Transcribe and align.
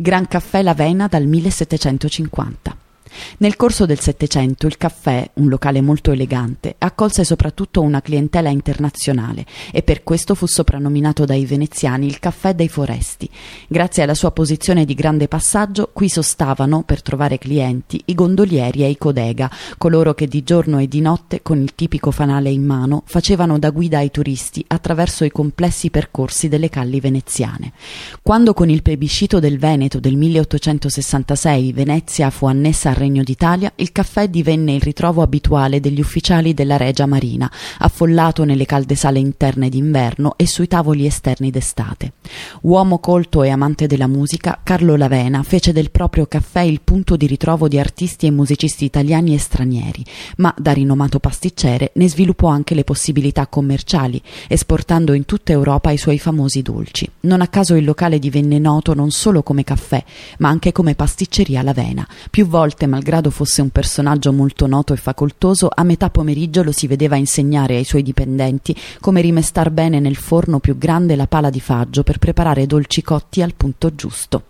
Gran 0.00 0.28
Caffè 0.28 0.62
Lavena 0.62 1.08
dal 1.08 1.26
1750. 1.26 2.87
Nel 3.38 3.56
corso 3.56 3.86
del 3.86 4.00
Settecento 4.00 4.66
il 4.66 4.76
caffè, 4.76 5.30
un 5.34 5.48
locale 5.48 5.80
molto 5.80 6.12
elegante, 6.12 6.74
accolse 6.78 7.24
soprattutto 7.24 7.80
una 7.80 8.00
clientela 8.00 8.48
internazionale 8.48 9.44
e 9.72 9.82
per 9.82 10.02
questo 10.02 10.34
fu 10.34 10.46
soprannominato 10.46 11.24
dai 11.24 11.44
veneziani 11.46 12.06
il 12.06 12.18
caffè 12.18 12.54
dei 12.54 12.68
foresti. 12.68 13.28
Grazie 13.66 14.02
alla 14.02 14.14
sua 14.14 14.30
posizione 14.30 14.84
di 14.84 14.94
grande 14.94 15.28
passaggio, 15.28 15.90
qui 15.92 16.08
sostavano, 16.08 16.82
per 16.82 17.02
trovare 17.02 17.38
clienti, 17.38 18.00
i 18.06 18.14
gondolieri 18.14 18.82
e 18.82 18.90
i 18.90 18.98
codega, 18.98 19.50
coloro 19.76 20.14
che 20.14 20.26
di 20.26 20.42
giorno 20.42 20.78
e 20.78 20.88
di 20.88 21.00
notte, 21.00 21.42
con 21.42 21.60
il 21.60 21.74
tipico 21.74 22.10
fanale 22.10 22.50
in 22.50 22.64
mano, 22.64 23.02
facevano 23.06 23.58
da 23.58 23.70
guida 23.70 23.98
ai 23.98 24.10
turisti 24.10 24.64
attraverso 24.66 25.24
i 25.24 25.30
complessi 25.30 25.90
percorsi 25.90 26.48
delle 26.48 26.68
calli 26.68 27.00
veneziane. 27.00 27.72
Quando 28.22 28.54
con 28.54 28.68
il 28.68 28.82
plebiscito 28.82 29.38
del 29.38 29.58
Veneto 29.58 30.00
del 30.00 30.16
1866 30.16 31.72
Venezia 31.72 32.30
fu 32.30 32.46
annessa 32.46 32.90
al 32.90 32.96
Regno 33.08 33.22
d'Italia, 33.22 33.72
il 33.76 33.90
caffè 33.90 34.28
divenne 34.28 34.74
il 34.74 34.82
ritrovo 34.82 35.22
abituale 35.22 35.80
degli 35.80 35.98
ufficiali 35.98 36.52
della 36.52 36.76
Regia 36.76 37.06
Marina, 37.06 37.50
affollato 37.78 38.44
nelle 38.44 38.66
calde 38.66 38.96
sale 38.96 39.18
interne 39.18 39.70
d'inverno 39.70 40.34
e 40.36 40.46
sui 40.46 40.68
tavoli 40.68 41.06
esterni 41.06 41.50
d'estate. 41.50 42.12
Uomo 42.62 42.98
colto 42.98 43.42
e 43.42 43.48
amante 43.48 43.86
della 43.86 44.06
musica, 44.06 44.60
Carlo 44.62 44.94
Lavena 44.94 45.42
fece 45.42 45.72
del 45.72 45.90
proprio 45.90 46.26
caffè 46.26 46.60
il 46.60 46.82
punto 46.84 47.16
di 47.16 47.26
ritrovo 47.26 47.66
di 47.66 47.78
artisti 47.78 48.26
e 48.26 48.30
musicisti 48.30 48.84
italiani 48.84 49.32
e 49.32 49.38
stranieri, 49.38 50.04
ma 50.36 50.54
da 50.58 50.72
rinomato 50.72 51.18
pasticcere 51.18 51.92
ne 51.94 52.10
sviluppò 52.10 52.48
anche 52.48 52.74
le 52.74 52.84
possibilità 52.84 53.46
commerciali, 53.46 54.20
esportando 54.48 55.14
in 55.14 55.24
tutta 55.24 55.52
Europa 55.52 55.92
i 55.92 55.96
suoi 55.96 56.18
famosi 56.18 56.60
dolci. 56.60 57.10
Non 57.20 57.40
a 57.40 57.48
caso 57.48 57.74
il 57.74 57.86
locale 57.86 58.18
divenne 58.18 58.58
noto 58.58 58.92
non 58.92 59.10
solo 59.10 59.42
come 59.42 59.64
caffè, 59.64 60.04
ma 60.40 60.50
anche 60.50 60.72
come 60.72 60.94
pasticceria 60.94 61.62
Lavena. 61.62 62.06
Più 62.28 62.46
volte 62.46 62.86
malgrado 62.98 63.30
fosse 63.30 63.62
un 63.62 63.70
personaggio 63.70 64.32
molto 64.32 64.66
noto 64.66 64.92
e 64.92 64.96
facoltoso, 64.96 65.70
a 65.72 65.84
metà 65.84 66.10
pomeriggio 66.10 66.64
lo 66.64 66.72
si 66.72 66.88
vedeva 66.88 67.14
insegnare 67.14 67.76
ai 67.76 67.84
suoi 67.84 68.02
dipendenti 68.02 68.74
come 69.00 69.20
rimestar 69.20 69.70
bene 69.70 70.00
nel 70.00 70.16
forno 70.16 70.58
più 70.58 70.76
grande 70.76 71.14
la 71.14 71.28
pala 71.28 71.48
di 71.48 71.60
faggio 71.60 72.02
per 72.02 72.18
preparare 72.18 72.66
dolci 72.66 73.02
cotti 73.02 73.40
al 73.40 73.54
punto 73.54 73.94
giusto. 73.94 74.42